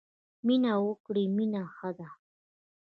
[0.45, 2.09] مینه وکړی مینه ښه ده.